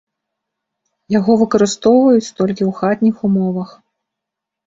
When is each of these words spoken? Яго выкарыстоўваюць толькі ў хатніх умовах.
Яго 1.15 1.33
выкарыстоўваюць 1.41 2.33
толькі 2.39 2.63
ў 2.69 2.71
хатніх 2.79 3.15
умовах. 3.29 3.69